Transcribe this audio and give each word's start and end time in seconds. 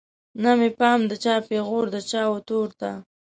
نه 0.41 0.51
مې 0.59 0.69
پام 0.79 0.99
د 1.07 1.11
چا 1.23 1.35
پیغور 1.49 1.85
د 1.93 1.97
چا 2.11 2.21
وتور 2.33 2.69
ته 2.79 2.91